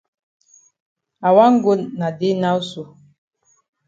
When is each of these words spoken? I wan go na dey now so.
I 1.27 1.29
wan 1.35 1.53
go 1.63 1.71
na 1.99 2.07
dey 2.19 2.35
now 2.43 2.57
so. 2.69 2.81